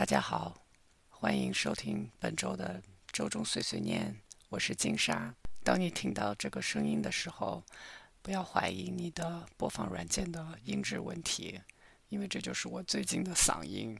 [0.00, 0.56] 大家好，
[1.10, 4.16] 欢迎收听本周的周中碎碎念，
[4.48, 5.34] 我是金莎。
[5.62, 7.62] 当你听到这个声音的时候，
[8.22, 11.60] 不要怀疑你的播放软件的音质问题，
[12.08, 13.94] 因为这就是我最近的嗓音。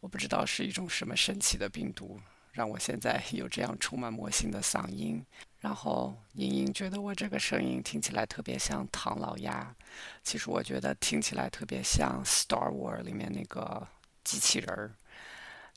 [0.00, 2.20] 我不知道是一种什么神奇的病毒，
[2.52, 5.24] 让我现在有这样充满魔性的嗓音。
[5.60, 9.74] 然后莹莹觉得我这个声音听起来特别像唐老鸭，
[10.22, 13.88] 其实我觉得听起来特别像《Star Wars》里面那个
[14.24, 14.90] 机器人儿。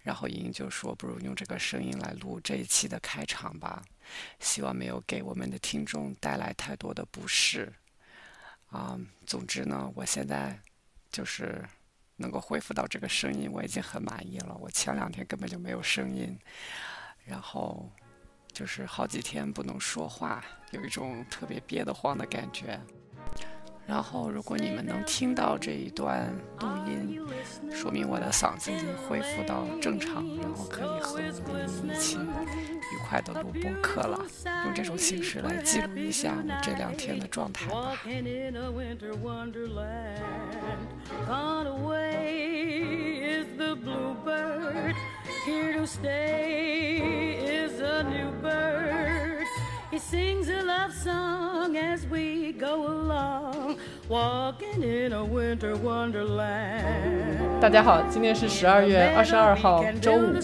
[0.04, 3.84] 然后莹莹就说：“不如用这个声音来录这一期的开场吧，
[4.40, 7.74] 希望没有给我们的听众带来太多的不适。”
[8.70, 10.60] 啊，总之呢，我现在
[11.12, 11.64] 就是
[12.16, 14.56] 能够恢复到这个声音，我已经很满意了。
[14.60, 16.38] 我前两天根本就没有声音，
[17.26, 17.90] 然后。
[18.54, 20.42] 就是好几天不能说话，
[20.72, 22.80] 有一种特别憋得慌的感觉。
[23.88, 26.28] 然后，如果你们能听到这一段
[26.60, 27.22] 录音，
[27.72, 34.20] 说明我的嗓子已经恢复到正常，然后可以和你一起愉快的录播客了。
[34.66, 37.94] 用这种形式来记录一下我这两天的状态吧。
[45.46, 49.46] Here to stay is a new bird.
[49.92, 53.55] He sings a love song as we go along,
[57.60, 60.36] 大家好，今天是十二月二十二号，周五。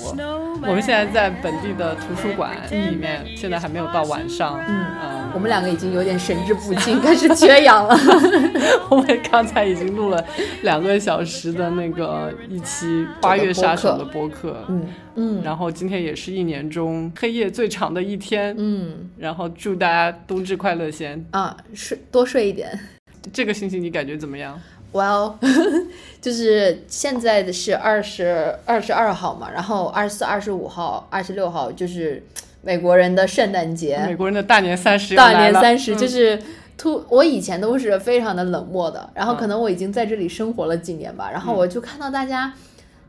[0.63, 4.59] 我们现在在本地的图书馆里面，现在还没有到晚上。
[4.67, 5.29] 嗯。
[5.33, 7.95] 我们两个已经有点神志不清，开始缺氧了。
[8.89, 10.25] 我们刚才已经录了
[10.63, 12.87] 两个小时的那个一期
[13.21, 22.77] 《八月杀手》的播客，嗯嗯，然后今天也是一年中黑夜最长的一天，嗯，然后祝大家冬至快乐先啊，睡多睡一点。
[23.31, 24.59] 这个星期你感觉怎么样
[24.91, 25.35] ？Well，
[26.21, 32.23] 就是现在的是二十二十二号嘛，然后二十四、二十五号、二十六号就是。
[32.63, 36.39] 美国人的圣诞节，美国人的大年三十，大年三十就是
[36.77, 37.03] 突。
[37.09, 42.53] 我以前都是非常的冷漠的，然后可能我已经在这里生活了几年吧，然后我就看到大家。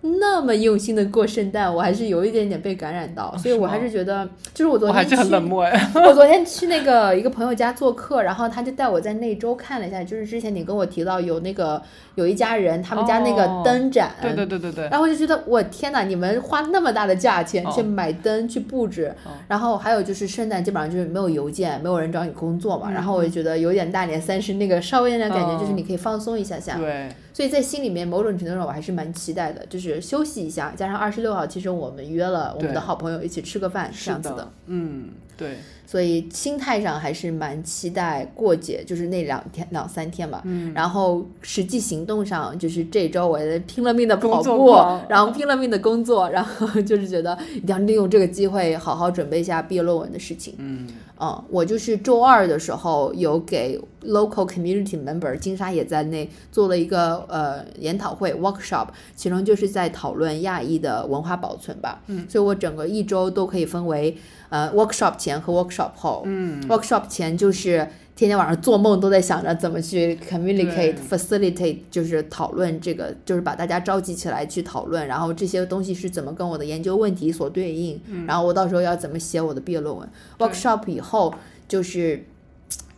[0.04, 5.90] 那么用心的过圣诞，我还是有一点点被感染到，所以我还是觉得，就是我昨天我还是很冷漠哎。
[5.94, 11.80] 我昨天去那个一个朋友家做客，然后他就带我在那周看了一下，就是之前你跟我提到有那个
[12.16, 14.88] 有一家人，他们家那个灯展，对对对对对。
[14.88, 19.14] 然后我就觉得，我天哪，你们花那么大的价钱去买灯去布置，
[19.46, 26.76] 然后还有就是圣诞基本上就是没有邮件，没有人找你工作嘛，然后我就觉得有点大年三十那个稍微有点感觉，就是你可以放松一下下。
[26.76, 27.08] 对。
[27.32, 34.52] 所以在心里面某种程度上我还是蛮期待的，就是休息一下，加上二十六号，其实我们约了我们的好朋友一起吃个饭这样子的。
[34.66, 35.56] 嗯，对。
[35.92, 40.40] 所以心态上还是蛮期待过节，就是那两天两三天吧。
[40.46, 40.72] 嗯。
[40.72, 44.70] 然后实际行动上，就是这周我拼了命的跑步，
[45.06, 50.54] 然后拼了命的工作，然后 就是觉得一定要利用这个机会好好准备一下毕业论文的事情。
[50.56, 50.88] 嗯。
[51.20, 62.00] 嗯，我就是周二的时候有给 local community member 金沙也在内做了一个呃研讨会 workshop，其中就是在讨论亚裔的文化保存吧。
[62.06, 64.16] 嗯，所以我整个一周都可以分为
[64.48, 66.22] 呃 workshop 前和 workshop 后。
[66.26, 67.88] 嗯，workshop 前就是。
[68.14, 80.06] 天天晚上做梦都在想着怎么去 communicate facilitate，就是讨论这个，就是把大家召集起来去讨论，然后这些东西是怎么跟我的研究问题所对应，然后我到时候要怎么写我的毕业论文。
[80.38, 81.34] workshop 以后
[81.66, 82.22] 就是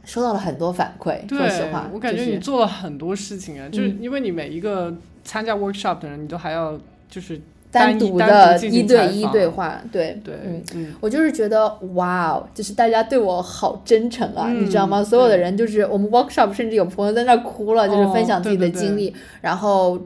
[0.04, 6.78] 收到了很多反馈，说实话，我感觉你做了很多事情啊，就是因为你每一个参加 workshop 的人，你都还要
[7.08, 7.40] 就是。
[7.74, 10.34] 单独的一对一对话，对对，
[10.74, 15.02] 嗯，我就是觉得哇哦，就是大家对我好真诚啊，你知道吗？
[15.04, 20.00] 所有的人就是我们 workshop，甚至有朋友在那哭了，就是分享自己的经历，然后。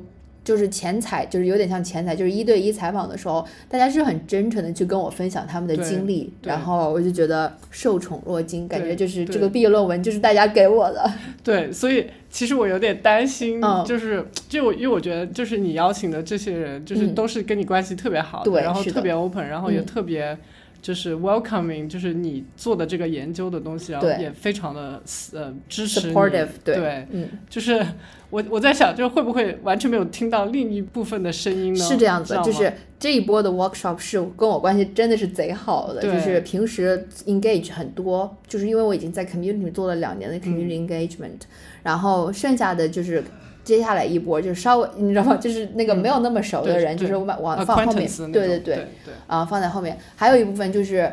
[0.49, 11.13] 就是前采，就是有点像前采，就是一对一采访的时候，大家是很真诚的去跟我分享他们的经历，然后我就觉得受宠若惊，感觉就是这个毕业论文就是大家给我的。
[11.45, 20.39] 对，所以其实我有点担心，就是就我因为我觉得就是你邀请的这些人，就是都是跟你关系特别好的，然后特别 open，然后也特别。
[20.81, 25.03] 就是 welcoming，就是你做的这个研究的东西，然后也非常的
[25.33, 26.15] 呃支持你，
[26.63, 27.85] 对，嗯，就是
[28.31, 31.85] 我我在想，就是会不会完全没有听到另一部分的声音呢？
[31.85, 41.41] 是这样子，就是这一波的 workshop 是跟我关系真的是贼好的，就是平时 engage 很多，就是因为我已经在 community 做了两年的 community engagement，
[41.83, 43.23] 然后剩下的就是。
[43.65, 45.37] 接下来一波就是稍微，你知道吗？
[45.37, 48.79] 就是那个没有那么熟的人，就是往往放后面，对对对，
[49.27, 49.99] 啊，放在后面。
[50.17, 51.13] 还有一部分就是，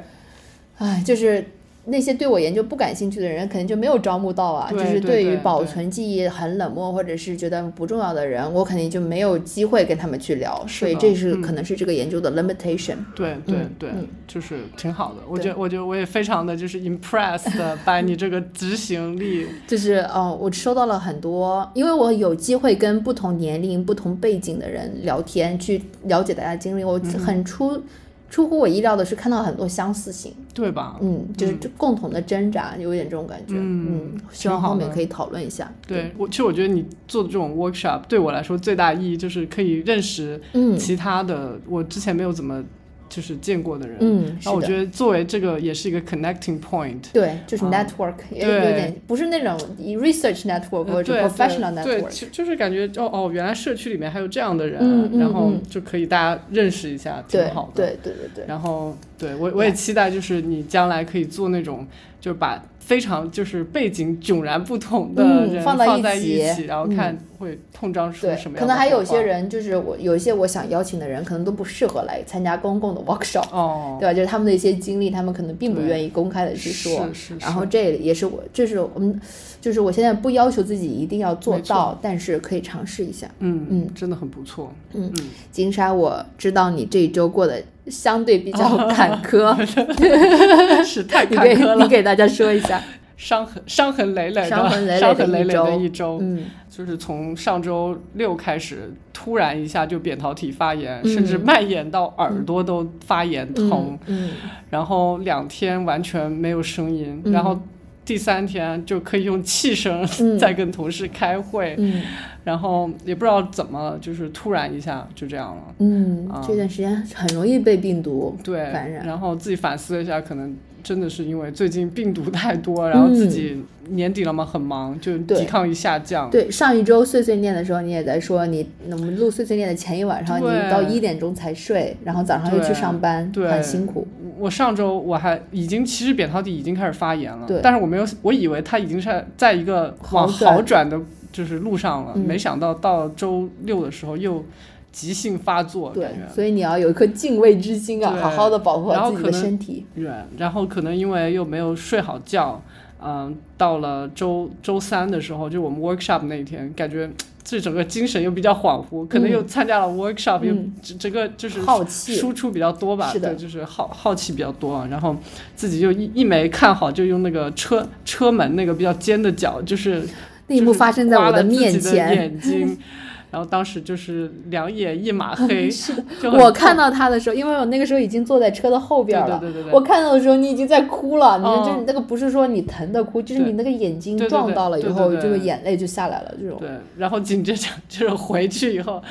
[0.78, 1.46] 唉，就是
[1.86, 4.72] 那些对我研究不感兴趣的人，肯定就没有招募到啊。
[4.72, 10.66] 就是对于保存记忆很冷漠或者是觉得不重要的人，我肯定就没有机会跟他们去聊。
[10.68, 12.96] 所以这是可能是这个研究的 limitation。
[13.16, 13.90] 对对对，
[14.28, 15.22] 就是挺好的。
[15.28, 17.50] 我觉得我觉得我也非常的就是 impressed
[17.86, 19.46] by 你这个执行力。
[19.68, 27.82] 就是哦，我收到了很多，因为我有机会跟不同年龄、不同背景的人聊天，去了解大家经历，我很出。
[28.30, 30.98] 出乎我意料的是，看到很多相似性，对吧？
[31.02, 33.54] 嗯，就是共同的挣扎，有点这种感觉。
[33.56, 35.72] 嗯，希望后面可以讨论一下。
[35.88, 40.42] 对我，其实我觉得你做的这种 workshop 对我来说最大意义就是可以认识
[40.78, 42.64] 其他的，我之前没有怎么。
[43.08, 58.46] 就是见过的人，嗯，然后我觉得作为这个也是一个 connecting point，对，就是 network，也有点不是那种 research network 或者 professional network，对，就是感觉哦哦，原来社区里面还有这样的人，然后就可以大家认识一下，挺好的，对对对对。
[58.48, 61.88] 然后对我我也期待就是你将来可以做那种
[62.20, 62.62] 就是把。
[62.86, 74.14] 非常就是背景迥然不同的人放在一起，然后看会碰撞出什么样可能还有些人就是我有一些我想邀请的人，可能都不适合来参加公共的 workshop，哦，对吧？
[74.14, 77.10] 就是他们的一些经历，他们可能并不愿意公开的去说。
[77.12, 77.38] 是是。
[77.40, 79.20] 然后这也是我，这是我们，
[79.60, 83.28] 就是我现在不要求自己一定要做到，但是可以尝试一下。
[83.40, 84.72] 嗯嗯，真的很不错。
[84.94, 87.64] 嗯嗯，金沙，我知道你这一周过得。
[87.88, 89.56] 相对比较坎坷，
[90.84, 91.84] 是太坎坷了。
[91.84, 92.82] 你给大家说一下，
[93.18, 96.18] 伤痕伤痕累累的伤痕累累的一周。
[96.22, 103.98] 嗯，就是从上周六开始，突然一下就扁桃体发炎，甚至蔓延到耳朵都发炎疼。
[104.08, 104.32] 嗯，
[104.70, 107.60] 然后两天完全没有声音，然后
[108.04, 110.06] 第三天就可以用气声
[110.38, 111.76] 在跟同事开会。
[111.78, 112.02] 嗯。
[112.46, 115.64] 然后也不知道怎么，就是突然一下就这样了。
[115.80, 119.06] 嗯，这段时间很容易被病毒对感染。
[119.06, 126.30] 然后自己反思了一下，可能真的是因为最近病毒太多，然后自己年底了嘛，很忙，就抵抗力下降。
[126.30, 134.08] 对，上一周碎碎念的时候，你也在说你，我们录碎碎念的前一晚上，你到一点钟才睡，然后早上又去上班，很辛苦。
[134.38, 141.02] 我上周我还已经，其实扁桃体已经开始发炎了，对，但是我没有，我以为它已经是在一个往好转的。
[141.36, 144.42] 就是路上了，没想到到周六的时候又
[144.90, 149.86] 急性发作，对，所以你要有一颗敬畏之心啊，好好的保护好自己的身体。
[149.94, 152.62] 对，然后可能因为又没有睡好觉，
[153.04, 157.10] 嗯，到了周周三的时候，就我们 workshop 那一天，感觉
[157.44, 160.56] 这整个精神又比较恍惚，可能又参加了 workshop，又
[160.98, 164.88] 整个就是好奇输出比较多吧，对，就是好好奇比较多，啊。
[164.90, 165.14] 然后
[165.54, 170.02] 自己就一一没看好，就用那个车车门那个比较尖的角，就是。
[170.48, 172.78] 那一幕发生在我的面前，眼睛，
[173.32, 175.70] 然后当时就是两眼一马黑。
[175.70, 179.40] 是的，我看到他的时候，因为我那个时候已经坐在车的后边了。
[179.40, 181.38] 对对对我看到的时候，你已经在哭了。
[181.40, 186.34] 你说，就你那个不是说你疼的哭，就是你那个眼睛撞到了以后，这个眼泪就下来了。
[186.40, 186.58] 这种。
[186.60, 189.02] 对，然后紧接着 就是回去以后，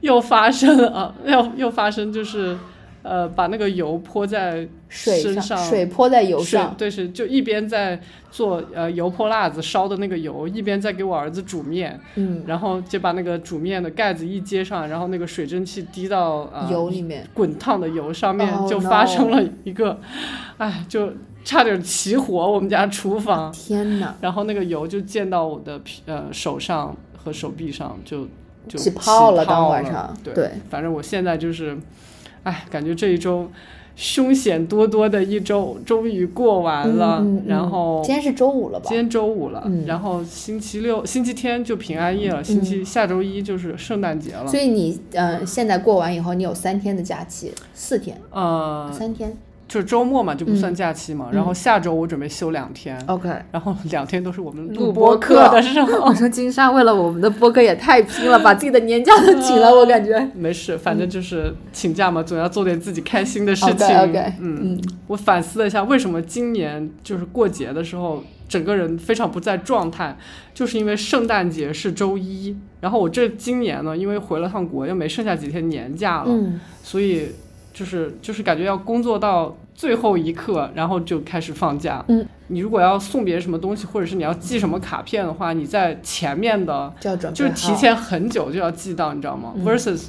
[0.00, 2.56] 又发生了，又又发生就是。
[3.06, 8.00] 呃，把那个油泼在身上，水泼在油上，对，是就一边在
[8.32, 20.00] 做呃油泼辣子烧的那个油，一边在给我儿子煮面，嗯，然后就把那个煮面的盖子一接上，然后那个水蒸气滴到呃油里面，滚烫的油上面，就发生了一个，
[20.58, 21.12] 哎，就
[21.44, 24.16] 差点起火，我们家厨房，天哪！
[24.20, 28.26] 然后那个油就溅到我的皮呃手上和手臂上，就
[28.66, 31.78] 就起泡了，当晚上，对，反正我现在就是。
[32.46, 33.50] 哎，感觉这一周
[33.96, 38.84] 凶险多多的一周终于过完了，然后今天是周五了吧？
[38.86, 44.46] 今天周五了，然后星期六、星期天就平安夜了，星期下周一就是圣诞节了。
[44.46, 48.16] 所以你呃，现在过完以后，你有三天的假期，四天？
[48.30, 49.36] 呃，三天。
[49.68, 51.28] 就是周末嘛，就不算假期嘛。
[51.32, 53.28] 然后下周我准备休两天，OK。
[53.50, 56.06] 然后两天都是我们录播课的时候。
[56.06, 60.16] 我说金莎为了我们的播客也太拼了，把自己的年假都请了，我感觉。
[60.36, 63.98] 没事，反正就是请假嘛，总要做点自己开心的事情。
[63.98, 64.80] OK，嗯。
[65.08, 70.16] 我反思了一下，为什么今年就是过节的时候，整个人非常不在状态，
[70.54, 76.32] 就是因为圣诞节是周一，然后我这今年呢，因为回了趟国，又没剩下几天年假了，
[76.84, 77.30] 所以。
[77.76, 82.02] 就是就是感觉要工作到最后一刻，然后就开始放假。
[82.08, 90.06] 嗯，你如果要送别人什么东西，或者是你要寄什么卡片的话，你在前面的就要准备，就是提前很久就要寄到，你知道吗？Versus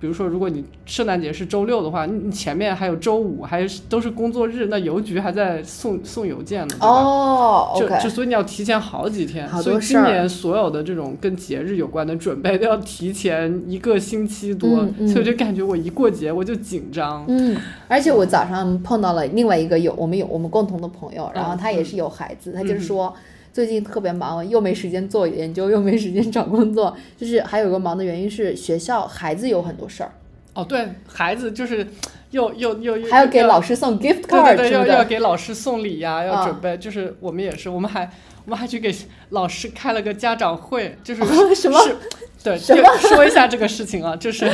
[0.00, 6.86] 比如说，如果你圣诞节是周六的话，你你前面还有周五，还是都是工作日，那邮局还在送送邮件呢，对吧？
[6.86, 15.08] 哦就就所以你要提前好几天，好所以今年所有的这种跟节日有关的准备都要提前一个星期多，嗯嗯。
[15.08, 17.24] 所以我就感觉我一过节我就紧张。
[17.26, 17.56] 嗯，
[17.88, 23.12] 而且我早上碰到了另外一个有我们有我们共同的朋友，然后嗯他也是有孩子，他就是说
[23.58, 30.12] 最近特别忙，又没时间做研究，又没时间找工作，就是还有个忙的原因是学校孩子有很多事儿，
[30.54, 31.84] 哦，对孩子就是
[32.30, 34.98] 又又又又还要给老师送 gift card 对对，要。
[34.98, 38.08] 要给老师送礼呀、要啊准备，就是我们也是，我们还
[38.44, 38.94] 我们还去给
[39.30, 41.24] 老师开了个家长会，就是、
[41.56, 41.96] 什么是
[42.42, 42.76] 对，就
[43.08, 44.48] 说一下这个事情啊，就是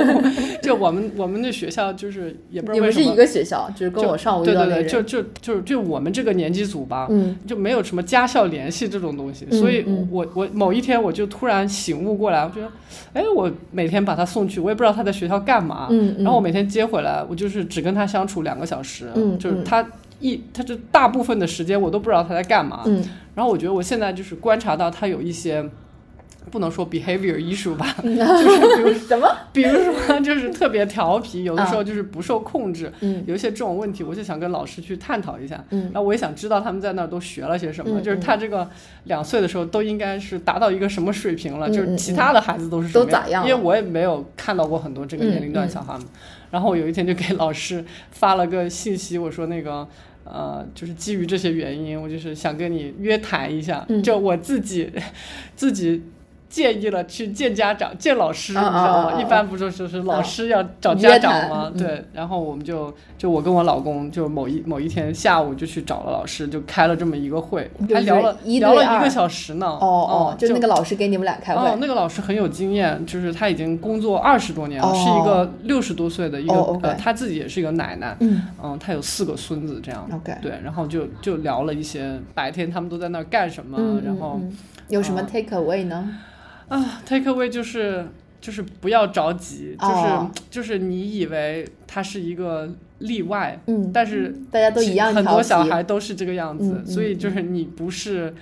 [0.62, 3.16] 就我们我们的学校就是也不知你们是一道为什么。
[3.16, 7.36] 个学校，就是跟我上午遇对对对，就就就就我们这个年级组吧，嗯。
[7.46, 10.08] 就没有什么家校联系这种东西，嗯所以嗯。
[10.10, 12.70] 我我某一天我就突然醒悟过来，我觉得，
[13.12, 16.24] 哎，我每天把他送去，我也不知道他在学校干嘛，嗯嗯。
[16.24, 19.86] 然后我每天接回来，我就是只跟他相处两个小时，嗯就是他
[20.20, 23.04] 一他这大部分的时间我都不知道他在干嘛，嗯。
[23.34, 25.68] 然后我觉得我现在就是观察到他有一些。
[26.50, 29.28] 不能说 behavior 艺术吧， 就是比如什么？
[29.52, 35.62] 比如说就是特别调皮，有的时候就是不受控制，嗯有一些这种问题，我就想跟老师去探讨一下。
[35.70, 38.68] 嗯然后我也想知道他们在那儿都学了些什么，嗯就是他这个
[39.04, 46.06] 两岁的时候都应该是达到一个什么水平了，嗯就是其他的孩子都是什么都咋样因为我也没有看到过很多这个年龄段小孩们。
[46.50, 49.86] 然后我有一天就给老师发了个信息，我说那个。
[50.30, 54.92] 呃，就是基于这些原因，我就是想跟你约谈一下，嗯就我自己
[55.56, 56.02] 自己
[56.48, 59.20] 建议了去见家长、见老师，啊你知道吗？
[59.20, 61.70] 一般不就是是老啊师要找家长吗？
[61.74, 61.78] 嗯。
[61.78, 69.66] 对，然后我们就就我跟我老公就某一某一天下午就去找了老师，就开了这么一个会，就是还聊了聊了一个小时呢。
[69.66, 71.68] 哦哦，就就那个老师给你们俩开会。
[71.68, 74.94] 哦，，那个老师很有经验，就是他已经工作二十多年了，哦。
[74.94, 78.42] 是一个六十多岁的一个、呃，他自己也是一个奶奶，嗯。
[78.62, 80.08] 嗯，他有四个孙子这样。
[80.12, 84.40] ，OK，对，然后就就聊了一些白天他们都在那儿干什么，嗯，然后
[84.88, 86.08] 有什么啊 take away 呢？
[86.68, 88.06] 啊，take away 就是
[88.40, 90.30] 就是不要着急，就是、哦。
[90.50, 98.34] 就是你以为他是一个例外，嗯，但是大家都一样很多小孩都是这个样子，所以就是你不是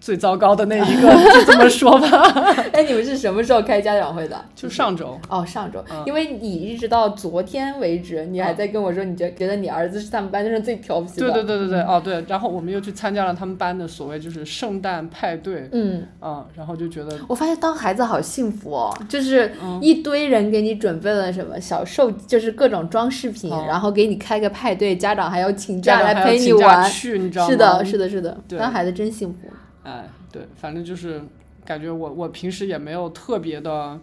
[0.00, 2.08] 最糟糕的那一个， 就这么说吧。
[2.72, 4.44] 哎，你们是什么时候开家长会的？
[4.54, 11.30] 就上周，哦，上周，嗯因为你一直到昨天为止，你还在跟我说，你觉觉得你儿子是他们班上最调皮的。
[11.30, 26.88] 对对对对对，哦对，然后我们又去参加了他们班的所谓就是圣诞派对，嗯，嗯，然后就觉得我发现当孩子好幸福哦，就是嗯一堆人给你准备了什么小寿，就是各种装饰品，哦然后给你开个派对，家长还要请假来陪你玩。
[26.88, 27.50] 去，你知道吗？
[27.50, 29.48] 是的，是的，是的，当孩子真幸福。
[29.88, 31.22] 哎，对，反正就是
[31.64, 33.98] 感觉我我平时也没有特别的。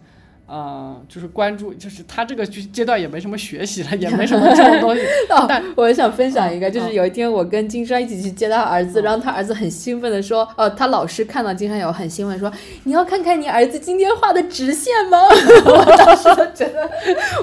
[0.48, 5.00] 呃，就是关注，就是他这个阶阶段也没什么学习了，也没什么这种东西。
[5.28, 12.48] 哦但，我想分享一个，就是嗯有一天我跟金山一起去接他儿子，然后他儿子很兴奋的说，呃，他老师看到金山有很兴奋说，
[12.84, 15.18] 你要看看你儿子今天画的直线吗？
[15.66, 16.88] 我当时就觉得，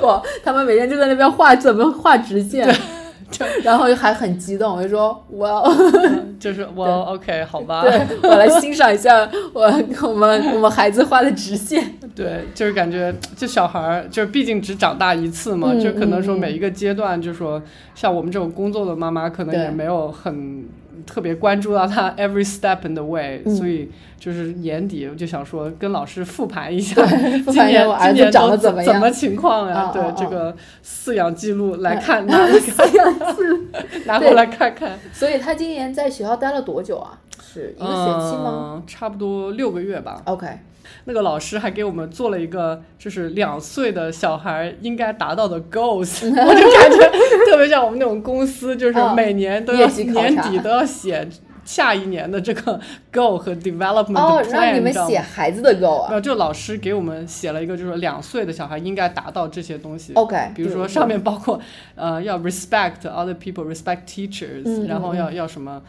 [0.08, 2.66] 哇，他们每天就在那边画怎么画直线，
[3.64, 5.64] 然后还很激动，我就说，我要，
[6.40, 9.62] 就是 我 OK 好吧，对我来欣赏一下我
[10.02, 11.84] 我们我们孩子画的直线。
[12.16, 17.62] 对，就是感觉就小孩儿，就是毕竟只长大一次嘛，嗯就可能说每一个阶段，就说
[17.96, 20.66] 像我们这种工作的妈妈，可能也没有很
[21.06, 27.06] 特别关注到他 every step in the way，、嗯所以就是年底我就想说跟老师复盘一下，
[27.52, 29.92] 今年我儿子长今年长得怎么样怎么情况呀？
[29.94, 32.88] 对这个饲养记录来看， 拿来看，
[34.06, 34.98] 拿过来看看。
[35.12, 37.20] 所以他今年在学校待了多久啊？
[37.44, 38.84] 是一个学期吗、嗯？
[38.88, 40.22] 差不多六个月吧。
[40.26, 40.60] o k
[41.06, 51.28] 那个老师还给我们做了一个，就是两岁的小孩应该达到的 goals， 我就感觉特别像我们那种公司，就是嗯每年都要、年底都要写
[51.64, 52.80] 下一年的这个
[53.12, 60.14] goal 和 development 哦，plan，让你们写孩子的 goal 啊没有，就老师给我们写了一个，就是两岁的小孩应该达到这些东西。
[60.14, 61.58] ？OK，比如说上面包括，
[61.96, 65.82] 呃，要 respect other people，respect teachers，、嗯然后嗯要要什么，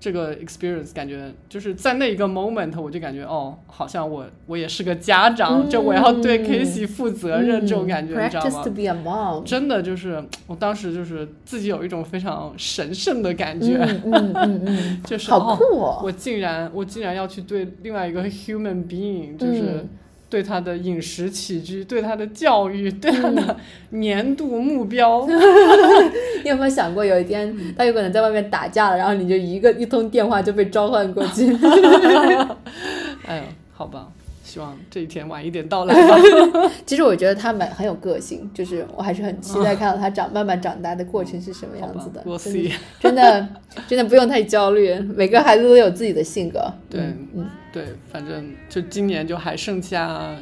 [0.00, 9.44] 这个 experience 感觉就是在那一个 moment，我就感觉哦，好像我我也是个家长，就我要对嗯 Casey 负责任、这种感觉，你知道 Practice 吗 to？be a mom。
[9.44, 15.98] 真的就是，我当时就是自己有一种非常神圣的感觉，嗯嗯嗯嗯， 就是好酷哦！
[15.98, 19.88] 哦我竟然我竟然要去对另外一个 human being，就是嗯
[20.30, 23.56] 对他的饮食起居、对他的教育、对他嗯的
[23.90, 25.26] 年度目标，
[26.44, 31.52] 你有没有想过，有一天他有可能在外面打架了，然后你就一个一通电话就被召唤过去？
[33.26, 33.42] 哎呦，
[33.74, 34.06] 好吧，
[34.50, 36.16] 希望这一天晚一点到来吧。
[36.84, 42.20] 其实我觉得他蛮很有个性，就是我还是很期待看到他长慢慢长大的过程是什么样子的。
[42.26, 43.48] 我 see， 真的
[43.86, 46.60] 真的不用太焦虑，每个孩子都有自己的性格。
[46.88, 47.00] 对，
[47.32, 50.34] 嗯，对，反正就今年就还剩下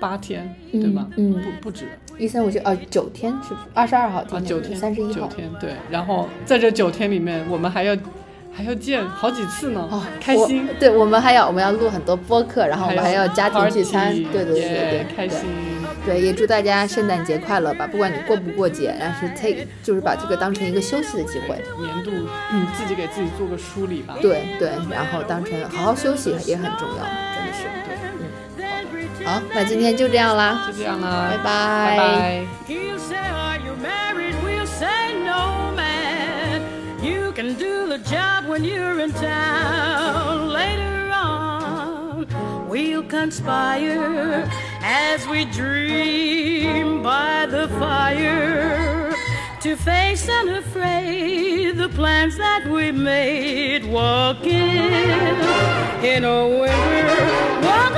[0.00, 1.06] 八天，对吧？
[1.16, 1.84] 嗯，不不止。
[2.18, 5.74] 一三五九哦，九天是二十二号，啊，九天，三十一号，九天，对。
[5.90, 7.96] 然后在这九天里面，我们还要。
[8.56, 10.68] 还要见好几次呢，哦，开心。
[10.78, 15.40] 对，我们还要我们要录很多播客，然后我们还要家庭聚餐，对对对对，开心。
[16.06, 17.86] 对，也祝大家圣诞节快乐吧！
[17.86, 22.10] 不管你过不过节，但是 take 就是把这个当成一个休息的机会，年度
[22.52, 24.14] 嗯自己给自己做个梳理吧。
[24.20, 27.96] 对对，然后当成好好休息也很重要，真的是对。
[28.60, 32.44] 嗯，好，好那今天就这样啦，就这样啦，拜拜。
[37.98, 40.48] The job when you're in town.
[40.48, 42.26] Later on,
[42.68, 44.50] we'll conspire
[44.82, 49.12] as we dream by the fire
[49.60, 53.84] to face unafraid the plans that we made.
[53.84, 54.50] Walking
[56.02, 57.93] in a winter